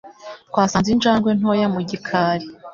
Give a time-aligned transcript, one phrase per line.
[0.49, 2.45] Twasanze injangwe ntoya mu gikari.